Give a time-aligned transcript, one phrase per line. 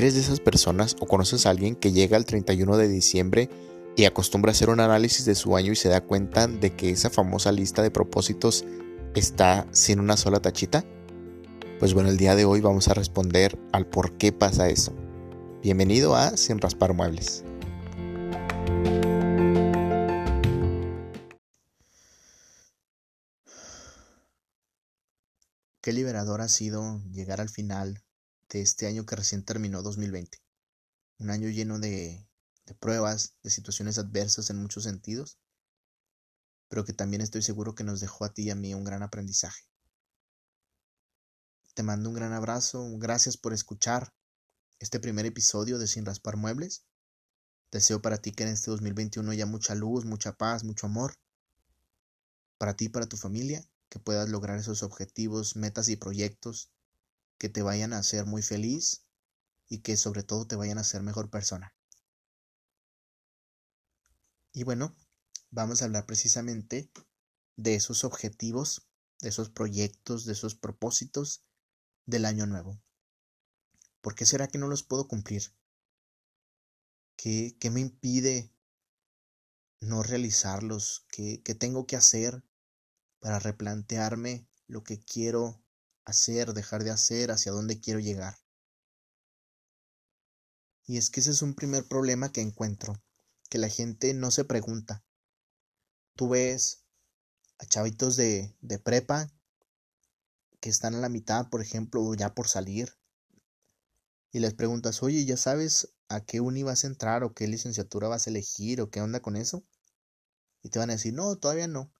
[0.00, 3.50] ¿Eres de esas personas o conoces a alguien que llega el 31 de diciembre
[3.96, 7.10] y acostumbra hacer un análisis de su año y se da cuenta de que esa
[7.10, 8.64] famosa lista de propósitos
[9.14, 10.86] está sin una sola tachita?
[11.78, 14.94] Pues bueno, el día de hoy vamos a responder al por qué pasa eso.
[15.62, 17.44] Bienvenido a Sin Raspar Muebles.
[25.82, 28.02] Qué liberador ha sido llegar al final
[28.50, 30.38] de este año que recién terminó 2020.
[31.18, 32.26] Un año lleno de,
[32.66, 35.38] de pruebas, de situaciones adversas en muchos sentidos,
[36.68, 39.02] pero que también estoy seguro que nos dejó a ti y a mí un gran
[39.02, 39.64] aprendizaje.
[41.74, 44.12] Te mando un gran abrazo, gracias por escuchar
[44.80, 46.84] este primer episodio de Sin Raspar Muebles.
[47.70, 51.14] Deseo para ti que en este 2021 haya mucha luz, mucha paz, mucho amor.
[52.58, 56.72] Para ti y para tu familia, que puedas lograr esos objetivos, metas y proyectos
[57.40, 59.06] que te vayan a hacer muy feliz
[59.66, 61.74] y que sobre todo te vayan a hacer mejor persona.
[64.52, 64.94] Y bueno,
[65.50, 66.92] vamos a hablar precisamente
[67.56, 68.86] de esos objetivos,
[69.22, 71.42] de esos proyectos, de esos propósitos
[72.04, 72.78] del año nuevo.
[74.02, 75.54] ¿Por qué será que no los puedo cumplir?
[77.16, 78.52] ¿Qué, qué me impide
[79.80, 81.06] no realizarlos?
[81.08, 82.44] ¿Qué, ¿Qué tengo que hacer
[83.18, 85.62] para replantearme lo que quiero
[86.04, 88.36] hacer, dejar de hacer, hacia dónde quiero llegar.
[90.86, 93.00] Y es que ese es un primer problema que encuentro,
[93.48, 95.04] que la gente no se pregunta.
[96.16, 96.84] Tú ves
[97.58, 99.30] a chavitos de, de prepa
[100.60, 102.92] que están a la mitad, por ejemplo, ya por salir,
[104.32, 108.08] y les preguntas, oye, ¿ya sabes a qué uni vas a entrar o qué licenciatura
[108.08, 109.64] vas a elegir o qué onda con eso?
[110.62, 111.92] Y te van a decir, no, todavía no.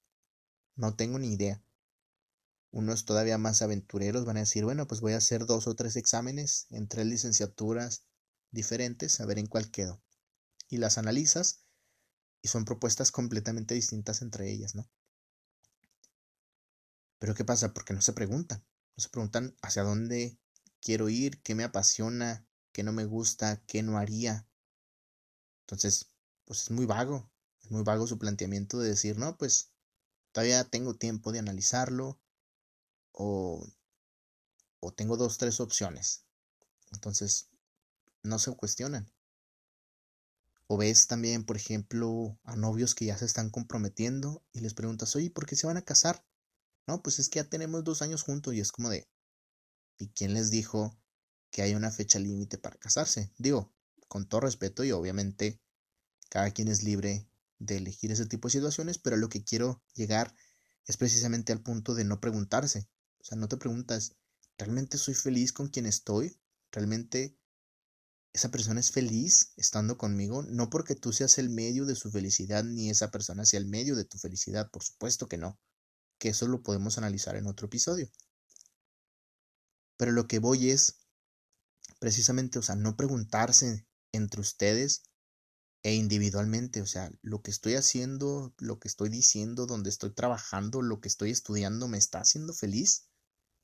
[0.77, 1.63] No tengo ni idea
[2.71, 5.97] unos todavía más aventureros van a decir, bueno, pues voy a hacer dos o tres
[5.97, 8.05] exámenes en tres licenciaturas
[8.51, 10.01] diferentes, a ver en cuál quedo.
[10.69, 11.65] Y las analizas
[12.43, 14.89] y son propuestas completamente distintas entre ellas, ¿no?
[17.19, 17.75] Pero ¿qué pasa?
[17.75, 18.65] Porque no se preguntan.
[18.97, 20.39] No se preguntan hacia dónde
[20.81, 24.47] quiero ir, qué me apasiona, qué no me gusta, qué no haría.
[25.63, 26.11] Entonces,
[26.45, 27.31] pues es muy vago.
[27.63, 29.71] Es muy vago su planteamiento de decir, no, pues
[30.33, 32.20] todavía tengo tiempo de analizarlo,
[33.13, 33.67] o,
[34.81, 36.25] o tengo dos, tres opciones.
[36.93, 37.49] Entonces,
[38.23, 39.11] no se cuestionan.
[40.67, 45.17] O ves también, por ejemplo, a novios que ya se están comprometiendo y les preguntas,
[45.17, 46.25] oye, ¿por qué se van a casar?
[46.87, 49.09] No, pues es que ya tenemos dos años juntos y es como de,
[49.99, 50.97] ¿y quién les dijo
[51.51, 53.33] que hay una fecha límite para casarse?
[53.37, 53.73] Digo,
[54.09, 55.61] con todo respeto y obviamente
[56.29, 57.29] cada quien es libre
[57.59, 60.35] de elegir ese tipo de situaciones, pero lo que quiero llegar
[60.87, 62.89] es precisamente al punto de no preguntarse,
[63.21, 64.17] o sea, no te preguntas,
[64.59, 66.39] ¿realmente soy feliz con quien estoy?
[66.73, 67.37] ¿Realmente
[68.33, 70.43] esa persona es feliz estando conmigo?
[70.43, 73.97] No porque tú seas el medio de su felicidad, ni esa persona sea el medio
[73.97, 75.59] de tu felicidad, por supuesto que no.
[76.19, 78.11] Que eso lo podemos analizar en otro episodio.
[79.97, 80.97] Pero lo que voy es
[81.99, 85.03] precisamente, o sea, no preguntarse entre ustedes
[85.83, 90.83] e individualmente, o sea, lo que estoy haciendo, lo que estoy diciendo, donde estoy trabajando,
[90.83, 93.10] lo que estoy estudiando, ¿me está haciendo feliz?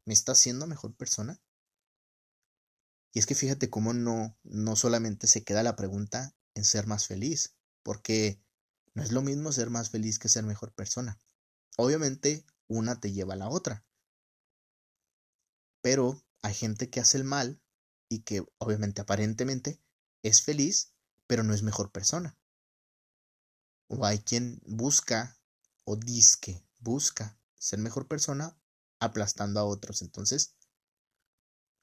[0.07, 1.41] ¿Me está haciendo mejor persona?
[3.13, 7.07] Y es que fíjate cómo no, no solamente se queda la pregunta en ser más
[7.07, 8.41] feliz, porque
[8.95, 11.19] no es lo mismo ser más feliz que ser mejor persona.
[11.77, 13.85] Obviamente, una te lleva a la otra.
[15.83, 17.61] Pero hay gente que hace el mal
[18.09, 19.81] y que obviamente aparentemente
[20.23, 20.93] es feliz,
[21.27, 22.39] pero no es mejor persona.
[23.89, 25.37] O hay quien busca
[25.85, 28.57] o disque busca ser mejor persona
[29.07, 30.03] aplastando a otros.
[30.03, 30.55] Entonces,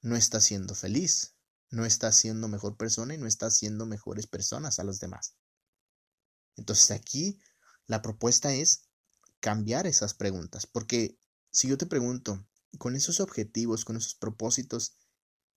[0.00, 1.34] no está siendo feliz,
[1.70, 5.36] no está siendo mejor persona y no está siendo mejores personas a los demás.
[6.56, 7.40] Entonces aquí
[7.86, 8.88] la propuesta es
[9.40, 11.18] cambiar esas preguntas, porque
[11.50, 12.46] si yo te pregunto,
[12.78, 14.96] con esos objetivos, con esos propósitos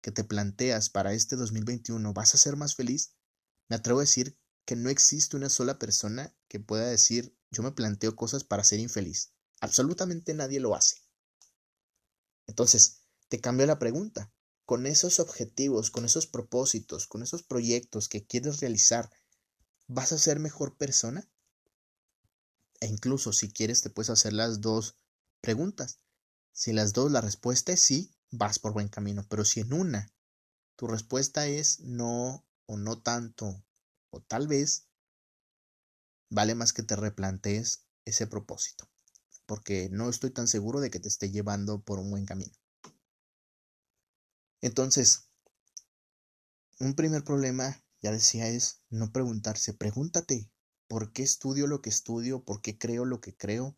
[0.02, 3.16] que te planteas para este 2021, ¿vas a ser más feliz?
[3.68, 7.72] Me atrevo a decir que no existe una sola persona que pueda decir, yo me
[7.72, 9.34] planteo cosas para ser infeliz.
[9.62, 11.07] Absolutamente nadie lo hace.
[12.48, 14.32] Entonces, te cambio la pregunta.
[14.66, 19.10] Con esos objetivos, con esos propósitos, con esos proyectos que quieres realizar,
[19.88, 21.30] ¿vas a ser mejor persona?
[22.80, 24.98] E incluso si quieres te puedes hacer las dos
[25.42, 26.00] preguntas.
[26.52, 30.12] Si las dos la respuesta es sí, vas por buen camino, pero si en una
[30.76, 33.64] tu respuesta es no o no tanto
[34.10, 34.88] o tal vez,
[36.30, 38.90] vale más que te replantees ese propósito
[39.48, 42.54] porque no estoy tan seguro de que te esté llevando por un buen camino.
[44.62, 45.30] Entonces,
[46.80, 49.74] un primer problema, ya decía, es no preguntarse.
[49.74, 50.52] Pregúntate,
[50.88, 52.44] ¿por qué estudio lo que estudio?
[52.44, 53.76] ¿Por qué creo lo que creo?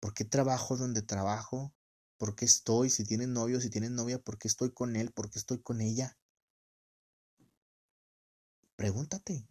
[0.00, 1.74] ¿Por qué trabajo donde trabajo?
[2.16, 2.90] ¿Por qué estoy?
[2.90, 5.12] Si tienes novio, si tienes novia, ¿por qué estoy con él?
[5.12, 6.18] ¿Por qué estoy con ella?
[8.76, 9.46] Pregúntate.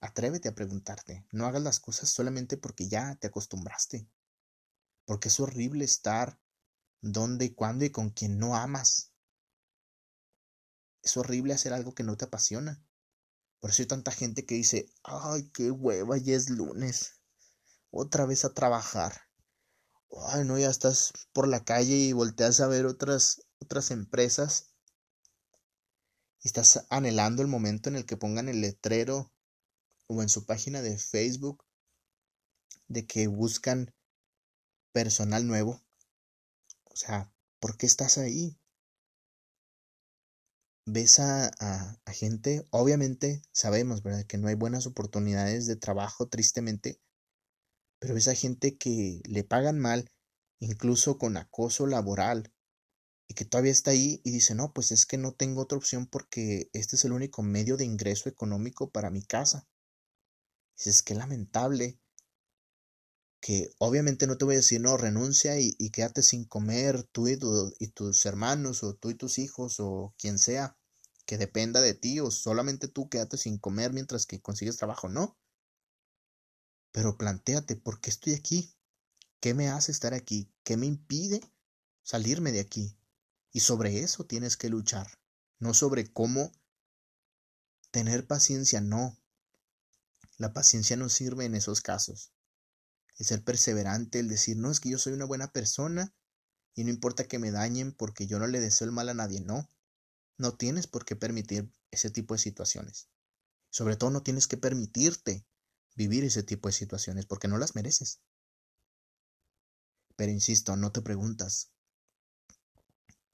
[0.00, 1.24] Atrévete a preguntarte.
[1.30, 4.08] No hagas las cosas solamente porque ya te acostumbraste.
[5.04, 6.38] Porque es horrible estar
[7.00, 9.12] donde, cuándo y con quien no amas.
[11.02, 12.84] Es horrible hacer algo que no te apasiona.
[13.58, 17.20] Por eso hay tanta gente que dice, ay, qué hueva, ya es lunes.
[17.90, 19.22] Otra vez a trabajar.
[20.28, 24.74] Ay, no, ya estás por la calle y volteas a ver otras, otras empresas.
[26.42, 29.32] Y estás anhelando el momento en el que pongan el letrero
[30.06, 31.64] o en su página de Facebook
[32.88, 33.94] de que buscan
[34.92, 35.82] personal nuevo.
[36.84, 38.58] O sea, ¿por qué estás ahí?
[40.84, 44.26] Ves a, a, gente, obviamente sabemos, ¿verdad?
[44.26, 47.00] Que no hay buenas oportunidades de trabajo, tristemente,
[47.98, 50.10] pero ves a gente que le pagan mal,
[50.58, 52.52] incluso con acoso laboral,
[53.32, 56.06] y que todavía está ahí y dice, no, pues es que no tengo otra opción
[56.06, 59.66] porque este es el único medio de ingreso económico para mi casa.
[60.76, 61.98] Dices, qué lamentable
[63.42, 67.36] que obviamente no te voy a decir, no, renuncia y, quédate sin comer tú y,
[67.80, 70.78] y, tus hermanos o tú y tus hijos o quien sea
[71.26, 75.36] que dependa de ti o solamente tú quédate sin comer mientras que consigues trabajo, no.
[76.92, 78.76] Pero planteate, ¿por qué estoy aquí?
[79.40, 80.48] ¿Qué me hace estar aquí?
[80.62, 81.40] ¿Qué me impide
[82.04, 82.96] salirme de aquí?
[83.50, 85.18] Y sobre eso tienes que luchar,
[85.58, 86.52] no sobre cómo
[87.90, 89.18] tener paciencia, no,
[90.38, 92.32] la paciencia no sirve en esos casos.
[93.22, 96.12] El ser perseverante, el decir, no, es que yo soy una buena persona
[96.74, 99.40] y no importa que me dañen porque yo no le deseo el mal a nadie,
[99.40, 99.70] no.
[100.38, 103.06] No tienes por qué permitir ese tipo de situaciones.
[103.70, 105.46] Sobre todo no tienes que permitirte
[105.94, 108.18] vivir ese tipo de situaciones porque no las mereces.
[110.16, 111.70] Pero insisto, no te preguntas.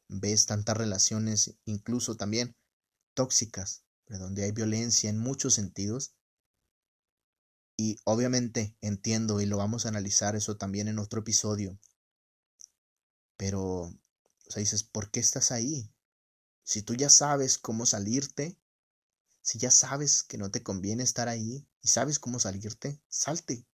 [0.09, 2.55] Ves tantas relaciones, incluso también
[3.15, 6.13] tóxicas, donde hay violencia en muchos sentidos,
[7.81, 11.79] y obviamente entiendo y lo vamos a analizar eso también en otro episodio.
[13.37, 15.89] Pero, o sea, dices, ¿por qué estás ahí?
[16.65, 18.59] Si tú ya sabes cómo salirte,
[19.43, 23.65] si ya sabes que no te conviene estar ahí y sabes cómo salirte, salte.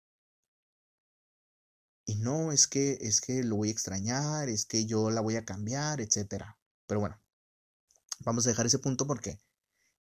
[2.05, 5.37] Y no es que es que lo voy a extrañar, es que yo la voy
[5.37, 6.59] a cambiar, etcétera.
[6.87, 7.19] Pero bueno,
[8.21, 9.41] vamos a dejar ese punto porque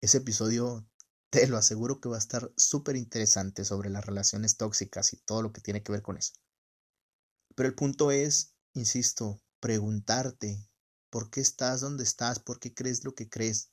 [0.01, 0.89] ese episodio
[1.31, 5.43] te lo aseguro que va a estar súper interesante sobre las relaciones tóxicas y todo
[5.43, 6.33] lo que tiene que ver con eso.
[7.55, 10.69] Pero el punto es, insisto, preguntarte
[11.11, 13.73] por qué estás donde estás, por qué crees lo que crees.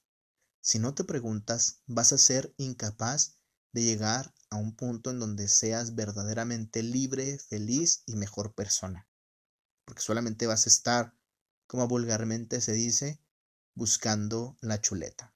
[0.62, 3.38] Si no te preguntas, vas a ser incapaz
[3.72, 9.08] de llegar a un punto en donde seas verdaderamente libre, feliz y mejor persona.
[9.86, 11.14] Porque solamente vas a estar,
[11.68, 13.22] como vulgarmente se dice,
[13.76, 15.35] buscando la chuleta.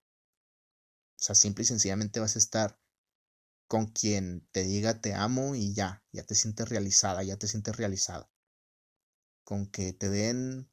[1.19, 2.79] O sea, simple y sencillamente vas a estar
[3.67, 7.75] con quien te diga te amo y ya, ya te sientes realizada, ya te sientes
[7.75, 8.29] realizado.
[9.43, 10.69] Con que te den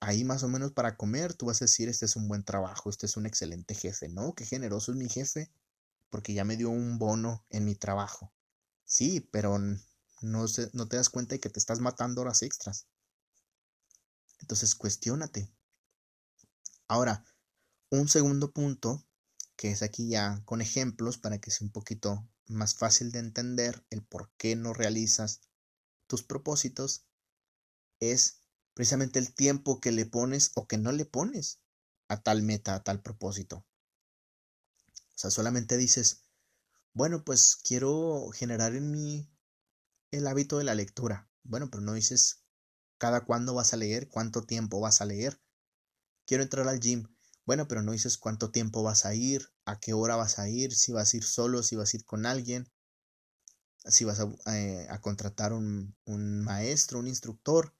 [0.00, 2.88] ahí más o menos para comer, tú vas a decir, este es un buen trabajo,
[2.88, 4.08] este es un excelente jefe.
[4.08, 5.50] No, qué generoso es mi jefe,
[6.08, 8.32] porque ya me dio un bono en mi trabajo.
[8.84, 12.86] Sí, pero no, no te das cuenta de que te estás matando horas extras.
[14.40, 15.52] Entonces, cuestiónate.
[16.88, 17.24] Ahora,
[17.90, 19.06] un segundo punto
[19.60, 23.84] que es aquí ya con ejemplos para que sea un poquito más fácil de entender
[23.90, 25.42] el por qué no realizas
[26.06, 27.04] tus propósitos,
[28.00, 28.40] es
[28.72, 31.60] precisamente el tiempo que le pones o que no le pones
[32.08, 33.66] a tal meta, a tal propósito.
[34.96, 36.24] O sea, solamente dices,
[36.94, 39.30] bueno, pues quiero generar en mí
[40.10, 41.28] el hábito de la lectura.
[41.42, 42.44] Bueno, pero no dices
[42.96, 45.38] cada cuándo vas a leer, cuánto tiempo vas a leer.
[46.24, 47.14] Quiero entrar al gym.
[47.46, 50.74] Bueno, pero no dices cuánto tiempo vas a ir, a qué hora vas a ir,
[50.74, 52.70] si vas a ir solo, si vas a ir con alguien,
[53.84, 57.74] si vas a, eh, contratar un, un, maestro, un instructor.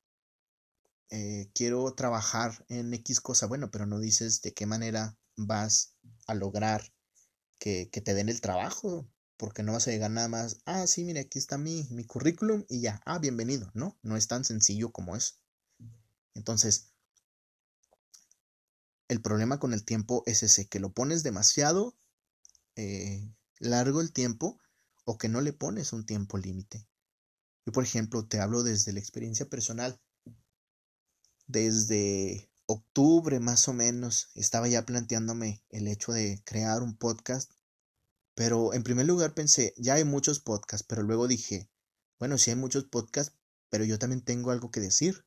[1.11, 5.95] Eh, quiero trabajar en X cosa, bueno, pero no dices de qué manera vas
[6.27, 6.93] a lograr
[7.59, 11.05] que, que te den el trabajo, porque no vas a llegar nada más, ah, sí,
[11.05, 13.99] mire, aquí está mi, mi currículum y ya, ah, bienvenido, ¿no?
[14.03, 15.35] No es tan sencillo como eso.
[16.35, 16.90] Entonces,
[19.11, 21.97] el problema con el tiempo es ese, que lo pones demasiado
[22.77, 24.61] eh, largo el tiempo
[25.05, 26.87] o que no le pones un tiempo límite.
[27.67, 30.01] Yo, por ejemplo, te hablo desde la experiencia personal.
[31.49, 37.51] Desde octubre más o menos estaba ya planteándome el hecho de crear un podcast,
[38.37, 41.69] pero en primer lugar pensé, ya hay muchos podcasts, pero luego dije,
[42.21, 43.35] bueno, sí hay muchos podcasts,
[43.71, 45.27] pero yo también tengo algo que decir.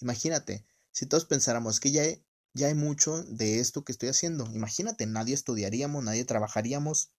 [0.00, 2.24] Imagínate, si todos pensáramos que ya hay,
[2.58, 7.12] ya hay mucho de esto que estoy haciendo, imagínate, nadie estudiaríamos, nadie trabajaríamos,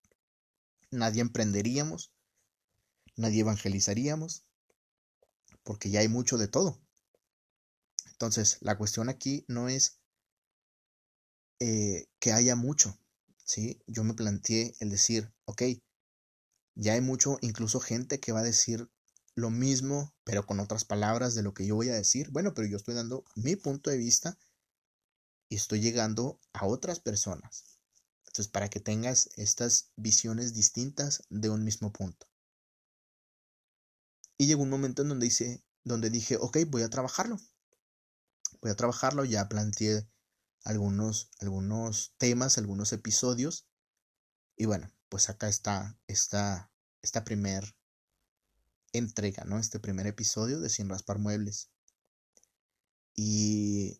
[0.90, 2.12] nadie emprenderíamos,
[3.16, 4.44] nadie evangelizaríamos,
[5.62, 6.80] porque ya hay mucho de todo.
[8.12, 9.98] Entonces, la cuestión aquí no es
[11.58, 12.98] eh, que haya mucho,
[13.44, 13.82] ¿sí?
[13.86, 15.62] Yo me planteé el decir, ok,
[16.74, 18.90] ya hay mucho, incluso gente que va a decir
[19.34, 22.30] lo mismo, pero con otras palabras de lo que yo voy a decir.
[22.30, 24.38] Bueno, pero yo estoy dando mi punto de vista
[25.50, 27.78] y estoy llegando a otras personas.
[28.28, 32.26] Entonces, para que tengas estas visiones distintas de un mismo punto.
[34.38, 37.38] Y llegó un momento en donde, dice, donde dije, ok, voy a trabajarlo
[38.60, 40.08] voy a trabajarlo, ya planteé
[40.64, 43.66] algunos, algunos temas, algunos episodios.
[44.56, 46.70] Y bueno, pues acá está esta,
[47.02, 47.74] esta primer
[48.92, 49.58] entrega, ¿no?
[49.58, 51.70] Este primer episodio de Sin Raspar Muebles.
[53.14, 53.99] Y,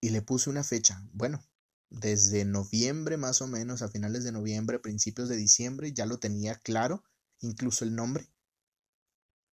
[0.00, 1.02] y le puse una fecha.
[1.12, 1.42] Bueno,
[1.90, 6.56] desde noviembre más o menos, a finales de noviembre, principios de diciembre, ya lo tenía
[6.56, 7.04] claro,
[7.40, 8.28] incluso el nombre.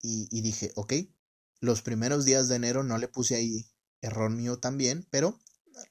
[0.01, 0.93] Y, y dije, ok,
[1.59, 3.71] los primeros días de enero no le puse ahí
[4.01, 5.39] error mío también, pero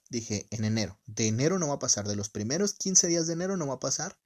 [0.09, 1.01] dije en enero.
[1.07, 3.75] De enero no va a pasar, de los primeros 15 días de enero no va
[3.75, 4.19] a pasar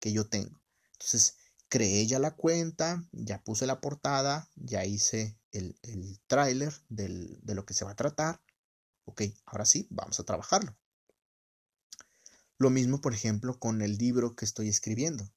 [0.00, 0.60] que yo tengo.
[0.92, 1.36] Entonces,
[1.68, 7.64] creé ya la cuenta, ya puse la portada, ya hice el, el tráiler de lo
[7.64, 8.40] que se va a tratar.
[9.10, 10.76] Ok, ahora sí, vamos a trabajarlo.
[12.58, 15.24] Lo mismo, por ejemplo, con el libro que estoy escribiendo.
[15.24, 15.30] O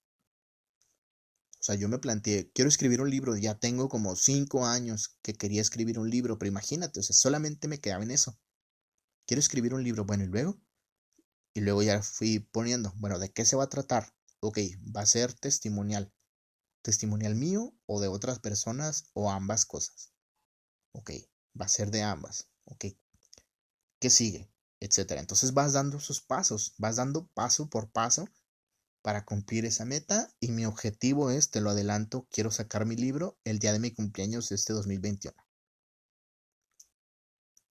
[1.59, 5.59] sea, yo me planteé, quiero escribir un libro, ya tengo como cinco años que quería
[5.59, 8.37] escribir un libro, pero imagínate, o sea, solamente me quedaba en eso.
[9.25, 10.61] Quiero escribir un libro, bueno, y luego,
[11.55, 14.13] y luego ya fui poniendo, bueno, ¿de qué se va a tratar?
[14.39, 14.59] Ok,
[14.95, 16.13] va a ser testimonial.
[16.83, 20.13] ¿Testimonial mío o de otras personas o ambas cosas?
[20.91, 21.09] Ok,
[21.59, 22.51] va a ser de ambas.
[22.65, 22.85] Ok,
[24.03, 24.51] ¿qué sigue?
[24.81, 25.21] Etcétera.
[25.21, 28.27] Entonces vas dando sus pasos, vas dando paso por paso
[29.01, 33.39] para cumplir esa meta y mi objetivo es, te lo adelanto, quiero sacar mi libro
[33.45, 35.33] el día de mi cumpleaños este 2021.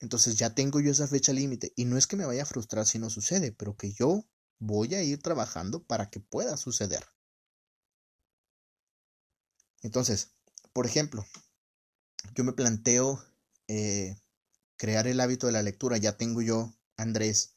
[0.01, 2.87] Entonces ya tengo yo esa fecha límite y no es que me vaya a frustrar
[2.87, 4.25] si no sucede, pero que yo
[4.59, 7.05] voy a ir trabajando para que pueda suceder.
[9.83, 10.31] Entonces,
[10.73, 11.27] por ejemplo,
[12.35, 13.23] yo me planteo
[13.69, 14.17] eh,
[14.83, 15.97] crear el hábito de la lectura.
[15.97, 17.55] Ya tengo yo, Andrés,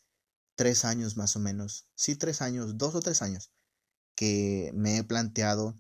[0.54, 1.88] tres años más o menos.
[1.96, 3.52] Sí, tres años, dos o tres años
[4.14, 5.74] que me he planteado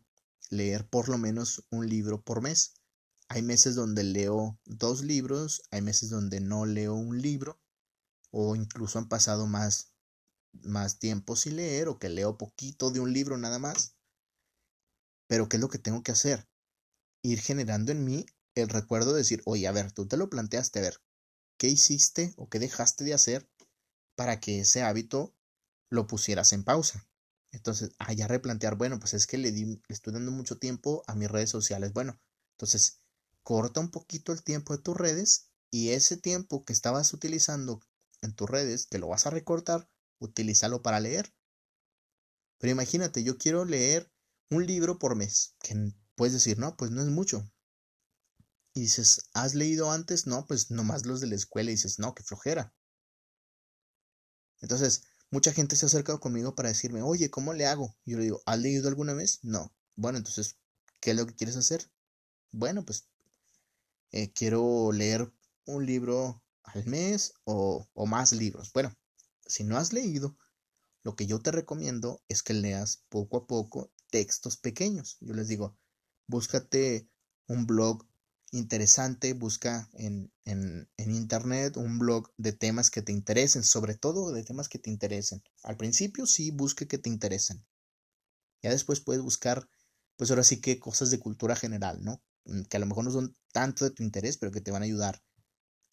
[0.49, 2.73] leer por lo menos un libro por mes.
[3.27, 7.61] Hay meses donde leo dos libros, hay meses donde no leo un libro,
[8.31, 9.93] o incluso han pasado más,
[10.63, 13.93] más tiempo sin leer, o que leo poquito de un libro nada más.
[15.27, 16.49] Pero ¿qué es lo que tengo que hacer?
[17.21, 18.25] Ir generando en mí
[18.55, 21.04] el recuerdo de decir, oye, a ver, tú te lo planteaste, a ver,
[21.57, 23.49] ¿qué hiciste o qué dejaste de hacer
[24.15, 25.33] para que ese hábito
[25.89, 27.07] lo pusieras en pausa?
[27.51, 31.15] Entonces, ya replantear, bueno, pues es que le, di, le estoy dando mucho tiempo a
[31.15, 31.93] mis redes sociales.
[31.93, 32.19] Bueno,
[32.51, 32.99] entonces,
[33.43, 37.81] corta un poquito el tiempo de tus redes y ese tiempo que estabas utilizando
[38.21, 41.33] en tus redes, que lo vas a recortar, utilízalo para leer.
[42.57, 44.11] Pero imagínate, yo quiero leer
[44.49, 47.49] un libro por mes, que puedes decir, no, pues no es mucho.
[48.75, 50.27] Y dices, ¿has leído antes?
[50.27, 52.75] No, pues nomás los de la escuela y dices, no, qué flojera.
[54.61, 55.01] Entonces,
[55.35, 57.97] Mucha gente se ha acercado conmigo para decirme, oye, ¿cómo le hago?
[58.05, 59.39] Y yo le digo, ¿has leído alguna vez?
[59.43, 59.75] No.
[59.95, 60.57] Bueno, entonces,
[61.01, 61.91] ¿qué es lo que quieres hacer?
[62.51, 63.09] Bueno, pues
[64.11, 65.33] eh, quiero leer
[65.65, 68.71] un libro al mes o, o más libros.
[68.71, 68.95] Bueno,
[69.45, 70.37] si no has leído,
[71.03, 75.17] lo que yo te recomiendo es que leas poco a poco textos pequeños.
[75.19, 75.77] Yo les digo,
[76.27, 77.09] búscate
[77.47, 78.07] un blog
[78.55, 84.43] interesante, busca en, en, internet un blog de temas que te interesen, sobre todo de
[84.43, 85.43] temas que te interesen.
[85.63, 87.65] Al principio sí busque que te interesen.
[88.61, 89.69] Ya después puedes buscar,
[90.17, 92.21] pues ahora sí que cosas de cultura general, ¿no?
[92.45, 94.81] Mm, que a lo mejor no son tanto de tu interés, pero que te van
[94.81, 95.21] a ayudar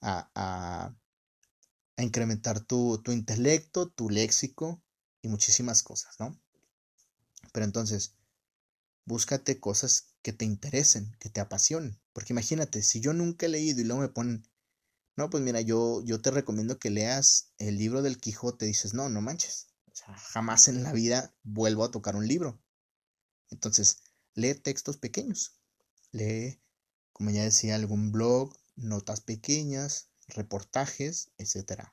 [0.01, 0.97] a, a,
[1.97, 4.83] a incrementar tu, tu intelecto, tu léxico
[5.23, 6.39] y muchísimas cosas, ¿no?
[7.53, 8.15] Pero entonces,
[9.05, 12.02] búscate cosas que te interesen, que te apasionen.
[12.13, 14.47] Porque imagínate, si yo nunca he leído y luego me ponen,
[15.17, 19.09] no, pues mira, yo, yo te recomiendo que leas el libro del Quijote, dices, no,
[19.09, 22.63] no manches, o sea, jamás en la vida vuelvo a tocar un libro.
[23.51, 24.03] Entonces,
[24.35, 25.61] lee textos pequeños,
[26.11, 26.61] lee,
[27.13, 31.93] como ya decía, algún blog, notas pequeñas, reportajes, etc.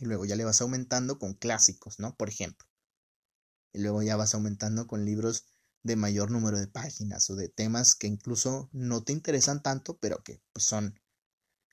[0.00, 2.16] y luego ya le vas aumentando con clásicos, ¿no?
[2.16, 2.66] Por ejemplo.
[3.72, 5.44] Y luego ya vas aumentando con libros
[5.82, 10.22] de mayor número de páginas o de temas que incluso no te interesan tanto, pero
[10.22, 10.98] que pues, son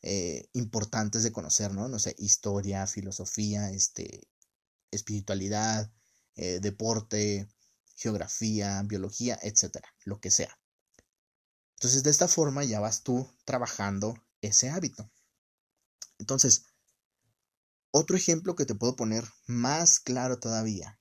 [0.01, 1.87] eh, importantes de conocer, ¿no?
[1.87, 4.27] No sé, historia, filosofía, este,
[4.91, 5.91] espiritualidad,
[6.35, 7.49] eh, deporte,
[7.95, 10.57] geografía, biología, etcétera, lo que sea.
[11.75, 15.11] Entonces, de esta forma ya vas tú trabajando ese hábito.
[16.17, 16.65] Entonces,
[17.91, 20.99] otro ejemplo que te puedo poner más claro todavía.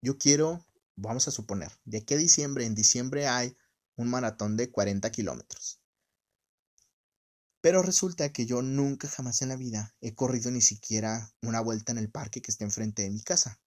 [0.00, 3.56] Yo quiero vamos a suponer, de aquí a diciembre, en diciembre hay
[3.96, 5.80] un maratón de 40 kilómetros.
[7.60, 11.92] Pero resulta que yo nunca jamás en la vida he corrido ni siquiera una vuelta
[11.92, 13.58] en el parque que esté enfrente de mi casa.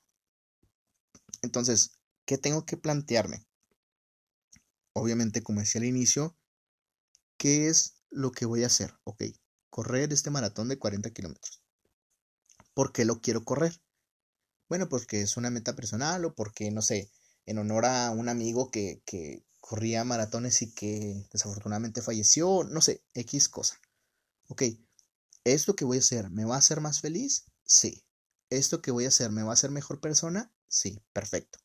[1.41, 3.47] Entonces, ¿qué tengo que plantearme?
[4.93, 6.37] Obviamente, como decía al inicio,
[7.37, 8.93] ¿qué es lo que voy a hacer?
[9.03, 9.23] Ok,
[9.69, 11.63] correr este maratón de 40 kilómetros.
[12.73, 13.81] ¿Por qué lo quiero correr?
[14.69, 17.09] Bueno, porque es una meta personal o porque, no sé,
[17.47, 23.03] en honor a un amigo que, que corría maratones y que desafortunadamente falleció, no sé,
[23.15, 23.79] X cosa.
[24.49, 24.63] Ok,
[25.43, 27.45] ¿esto que voy a hacer me va a hacer más feliz?
[27.63, 28.03] Sí.
[28.49, 30.53] ¿Esto que voy a hacer me va a hacer mejor persona?
[30.69, 31.59] Sí, perfecto.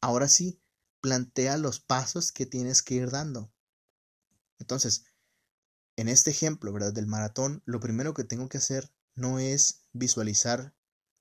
[0.00, 0.60] Ahora sí,
[1.00, 3.52] plantea los pasos que tienes que ir dando.
[4.58, 5.04] Entonces,
[5.96, 6.92] en este ejemplo, ¿verdad?
[6.92, 10.74] Del maratón, lo primero que tengo que hacer no es visualizar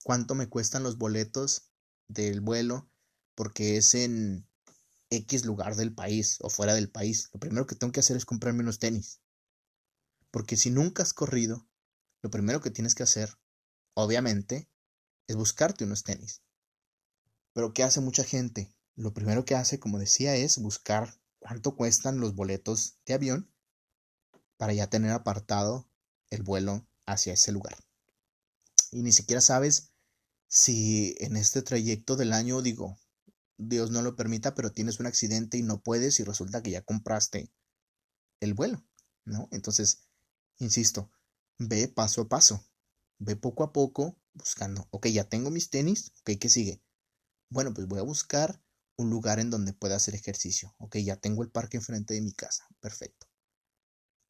[0.03, 1.71] cuánto me cuestan los boletos
[2.09, 2.89] del vuelo,
[3.35, 4.47] porque es en
[5.09, 7.29] X lugar del país o fuera del país.
[7.33, 9.21] Lo primero que tengo que hacer es comprarme unos tenis.
[10.31, 11.67] Porque si nunca has corrido,
[12.21, 13.37] lo primero que tienes que hacer,
[13.93, 14.67] obviamente,
[15.27, 16.41] es buscarte unos tenis.
[17.53, 18.75] Pero ¿qué hace mucha gente?
[18.95, 23.51] Lo primero que hace, como decía, es buscar cuánto cuestan los boletos de avión
[24.57, 25.89] para ya tener apartado
[26.29, 27.77] el vuelo hacia ese lugar.
[28.91, 29.91] Y ni siquiera sabes
[30.47, 32.97] si en este trayecto del año, digo,
[33.57, 36.81] Dios no lo permita, pero tienes un accidente y no puedes y resulta que ya
[36.81, 37.51] compraste
[38.41, 38.85] el vuelo,
[39.23, 39.47] ¿no?
[39.51, 40.07] Entonces,
[40.59, 41.11] insisto,
[41.57, 42.65] ve paso a paso,
[43.19, 46.83] ve poco a poco buscando, ok, ya tengo mis tenis, ok, ¿qué sigue?
[47.49, 48.61] Bueno, pues voy a buscar
[48.97, 52.33] un lugar en donde pueda hacer ejercicio, ok, ya tengo el parque enfrente de mi
[52.33, 53.27] casa, perfecto.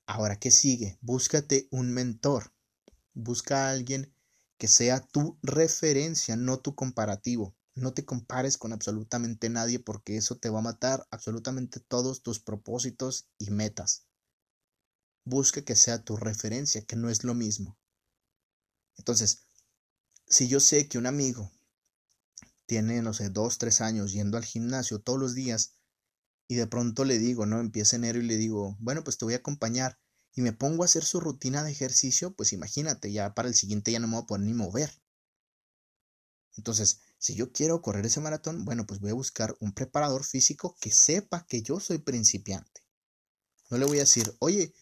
[0.07, 0.99] Ahora, ¿qué sigue?
[1.01, 2.53] Búscate un mentor,
[3.13, 4.13] busca a alguien
[4.57, 7.55] que sea tu referencia, no tu comparativo.
[7.75, 12.39] No te compares con absolutamente nadie porque eso te va a matar absolutamente todos tus
[12.39, 14.07] propósitos y metas.
[15.25, 17.77] Busca que sea tu referencia, que no es lo mismo.
[18.97, 19.45] Entonces,
[20.27, 21.51] si yo sé que un amigo
[22.65, 25.75] tiene, no sé, dos, tres años yendo al gimnasio todos los días
[26.47, 27.59] y de pronto le digo, ¿no?
[27.59, 29.99] Empieza enero y le digo, bueno, pues te voy a acompañar
[30.33, 33.91] y me pongo a hacer su rutina de ejercicio, pues imagínate, ya para el siguiente
[33.91, 34.91] ya no me voy a poder ni mover.
[36.57, 40.77] Entonces, si yo quiero correr ese maratón, bueno, pues voy a buscar un preparador físico
[40.79, 42.83] que sepa que yo soy principiante.
[43.71, 44.75] No le voy a decir, oye,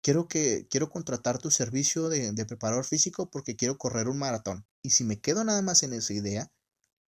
[0.00, 4.66] quiero que quiero contratar tu servicio de, de preparador físico porque quiero correr un maratón.
[4.80, 6.50] Y si me quedo nada más en esa idea,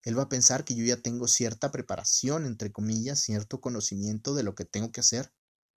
[0.03, 4.43] él va a pensar que yo ya tengo cierta preparación, entre comillas, cierto conocimiento de
[4.43, 5.33] lo que tengo que hacer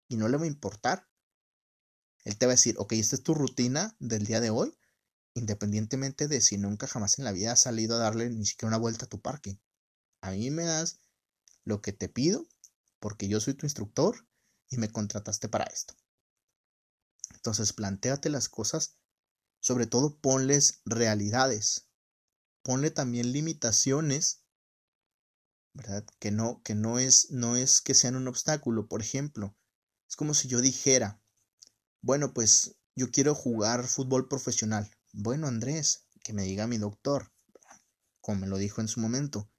[0.10, 1.08] y no le va a importar.
[2.26, 4.78] Él te va a decir, ok, esta es tu rutina del día de hoy,
[5.36, 8.78] independientemente de si nunca jamás en la vida has salido a darle ni siquiera una
[8.78, 9.60] vuelta a tu parque.
[10.22, 11.00] A mí me das
[11.66, 12.48] lo que te pido
[13.00, 14.28] porque yo soy tu instructor
[14.70, 15.94] y me contrataste para esto.
[17.34, 18.98] Entonces, planteate las cosas,
[19.60, 21.90] sobre todo ponles realidades.
[22.64, 24.44] Ponle también limitaciones,
[25.74, 26.06] ¿verdad?
[26.20, 29.56] Que no que no es no es que sean un obstáculo, por ejemplo,
[30.10, 31.22] es como si yo dijera,
[32.02, 34.90] bueno, pues yo quiero jugar fútbol profesional.
[35.18, 37.32] Bueno, Andrés, que me diga mi doctor,
[38.22, 39.50] como me lo dijo en su momento,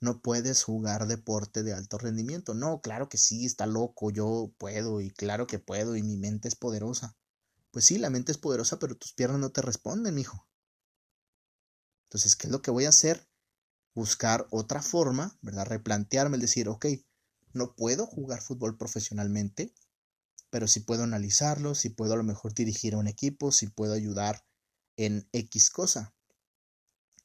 [0.00, 2.54] no puedes jugar deporte de alto rendimiento.
[2.54, 6.48] No, claro que sí, está loco, yo puedo y claro que puedo y mi mente
[6.48, 7.16] es poderosa.
[7.70, 10.48] Pues sí, la mente es poderosa, pero tus piernas no te responden, hijo.
[12.06, 13.28] Entonces, ¿qué es lo que voy a hacer?
[13.94, 15.66] Buscar otra forma, ¿verdad?
[15.66, 16.86] Replantearme, el decir, ok,
[17.54, 19.74] no puedo jugar fútbol profesionalmente,
[20.50, 23.94] pero sí puedo analizarlo, sí puedo a lo mejor dirigir a un equipo, sí puedo
[23.94, 24.44] ayudar
[24.98, 26.14] en X cosa.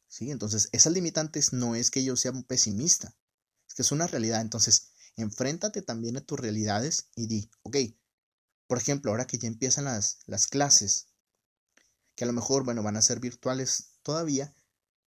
[0.07, 0.31] ¿Sí?
[0.31, 3.17] Entonces, esas limitantes no es que yo sea un pesimista,
[3.67, 4.41] es que es una realidad.
[4.41, 7.77] Entonces, enfréntate también a tus realidades y di, ok,
[8.67, 11.07] por ejemplo, ahora que ya empiezan las, las clases,
[12.15, 14.55] que a lo mejor, bueno, van a ser virtuales todavía,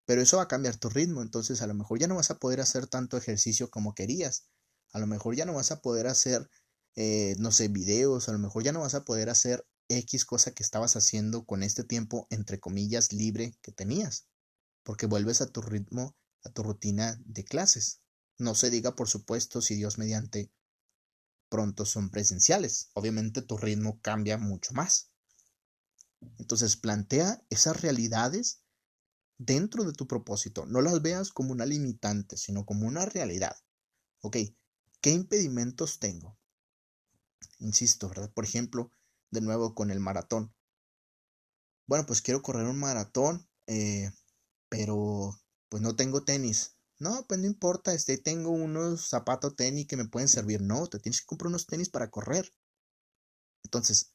[0.05, 2.39] pero eso va a cambiar tu ritmo, entonces a lo mejor ya no vas a
[2.39, 4.49] poder hacer tanto ejercicio como querías,
[4.93, 6.51] a lo mejor ya no vas a poder hacer,
[6.97, 10.53] eh, no sé, videos, a lo mejor ya no vas a poder hacer X cosa
[10.53, 14.27] que estabas haciendo con este tiempo, entre comillas, libre que tenías,
[14.83, 18.01] porque vuelves a tu ritmo, a tu rutina de clases.
[18.39, 20.51] No se diga, por supuesto, si Dios mediante
[21.49, 22.91] pronto son presenciales.
[22.95, 25.11] Obviamente tu ritmo cambia mucho más.
[26.39, 28.63] Entonces plantea esas realidades
[29.39, 30.67] dentro de tu propósito.
[30.67, 33.57] No las veas como una limitante, sino como una realidad.
[34.21, 34.39] Ok,
[35.01, 36.39] ¿qué impedimentos tengo?
[37.59, 38.31] Insisto, ¿verdad?
[38.33, 38.93] Por ejemplo,
[39.31, 40.55] de nuevo con el maratón.
[41.87, 44.11] Bueno, pues quiero correr un maratón, eh,
[44.69, 46.77] pero pues no tengo tenis.
[46.99, 50.63] No, pues no importa, este, tengo unos zapatos tenis que me pueden servir.
[50.63, 52.55] No, te tienes que comprar unos tenis para correr.
[53.63, 54.13] Entonces,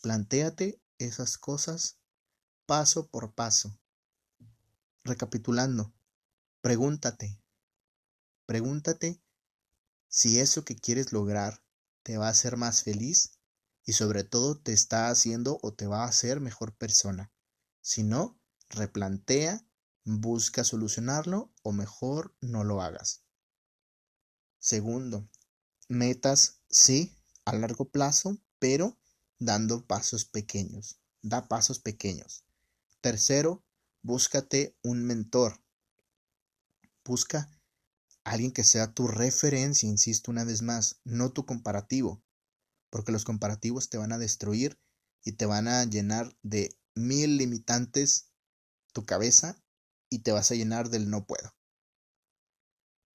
[0.00, 1.98] plantéate esas cosas
[2.66, 3.78] paso por paso.
[5.04, 5.92] Recapitulando,
[6.60, 7.40] pregúntate,
[8.46, 9.20] pregúntate
[10.08, 11.62] si eso que quieres lograr
[12.02, 13.38] te va a hacer más feliz
[13.84, 17.32] y sobre todo te está haciendo o te va a hacer mejor persona.
[17.80, 19.64] Si no, replantea,
[20.04, 23.22] busca solucionarlo o mejor no lo hagas.
[24.58, 25.28] Segundo,
[25.88, 28.96] metas sí a largo plazo, pero
[29.38, 30.98] dando pasos pequeños.
[31.22, 32.44] Da pasos pequeños.
[33.00, 33.64] Tercero,
[34.02, 35.60] búscate un mentor.
[37.04, 37.50] Busca
[38.22, 42.22] alguien que sea tu referencia, insisto una vez más, no tu comparativo,
[42.92, 44.78] porque los comparativos te van a destruir
[45.24, 48.28] y te van a llenar de mil limitantes
[48.92, 49.58] tu cabeza
[50.10, 51.56] y te vas a llenar del no puedo.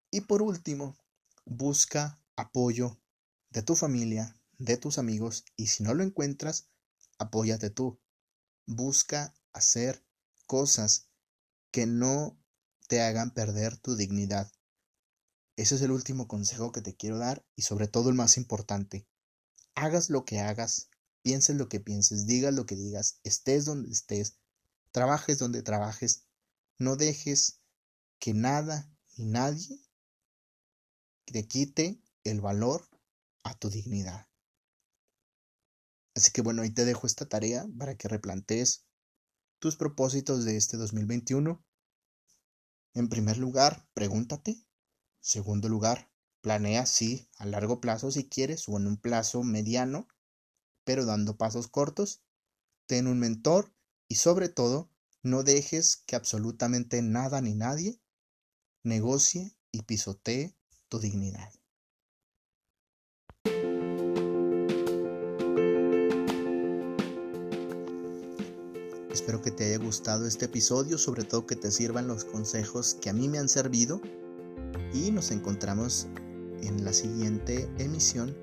[0.10, 0.98] Y por último,
[1.46, 3.00] busca apoyo
[3.52, 6.70] de tu familia, de tus amigos y si no lo encuentras,
[7.20, 8.02] apóyate tú.
[8.66, 10.04] Busca hacer
[10.48, 11.12] cosas
[11.70, 12.36] que no
[12.88, 14.52] te hagan perder tu dignidad.
[15.56, 19.08] Ese es el último consejo que te quiero dar y sobre todo el más importante.
[19.78, 20.90] Hagas lo que hagas,
[21.22, 24.40] pienses lo que pienses, digas lo que digas, estés donde estés,
[24.92, 26.26] trabajes donde trabajes,
[26.80, 27.62] no dejes
[28.18, 29.80] que nada y nadie
[31.26, 32.90] te quite el valor
[33.44, 34.28] a tu dignidad.
[36.16, 38.88] Así que bueno, ahí te dejo esta tarea para que replantees
[39.60, 41.64] tus propósitos de este 2021.
[42.96, 44.66] En primer lugar, pregúntate.
[45.20, 46.10] Segundo lugar,
[46.48, 50.08] planea sí a largo plazo si quieres o en un plazo mediano,
[50.86, 52.22] pero dando pasos cortos.
[52.86, 53.74] Ten un mentor
[54.08, 54.90] y sobre todo,
[55.24, 58.00] no dejes que absolutamente nada ni nadie
[58.84, 60.56] negocie y pisotee
[60.88, 61.52] tu dignidad.
[69.12, 73.10] Espero que te haya gustado este episodio, sobre todo que te sirvan los consejos que
[73.10, 74.00] a mí me han servido
[74.94, 76.08] y nos encontramos
[76.62, 78.36] en la siguiente emisión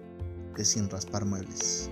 [0.57, 1.91] de Sin Raspar Muebles.